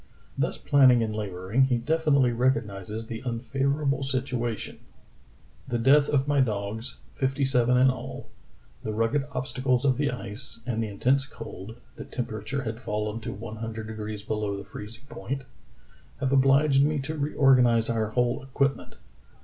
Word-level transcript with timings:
Thus 0.35 0.57
planning 0.57 1.03
and 1.03 1.15
laboring 1.15 1.65
he 1.65 1.77
definitely 1.77 2.31
recognizes 2.31 3.05
the 3.05 3.21
unfavorable 3.21 3.99
situa 4.01 4.57
tion. 4.57 4.79
*'The 5.67 5.77
death 5.77 6.09
of 6.09 6.27
my 6.27 6.39
dogs, 6.41 6.97
fifty 7.13 7.45
seven 7.45 7.77
in 7.77 7.91
all, 7.91 8.27
the 8.81 8.93
rugged 8.93 9.25
obstacles 9.31 9.85
of 9.85 9.97
the 9.97 10.09
ice, 10.09 10.61
and 10.65 10.81
the 10.81 10.87
intense 10.87 11.27
cold 11.27 11.75
(the 11.97 12.05
temperature 12.05 12.63
had 12.63 12.81
fallen 12.81 13.19
to 13.19 13.31
one 13.31 13.57
hundred 13.57 13.85
degrees 13.85 14.23
below 14.23 14.57
the 14.57 14.63
freezing 14.63 15.05
point) 15.07 15.43
have 16.19 16.31
obliged 16.31 16.83
me 16.83 16.97
to 17.01 17.15
reorganize 17.15 17.87
our 17.87 18.07
whole 18.09 18.41
equipment. 18.41 18.95